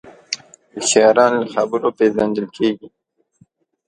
هوښیاران 0.73 1.31
له 1.41 1.45
خبرو 1.53 1.87
پېژندل 1.97 2.45
کېږي 2.57 2.87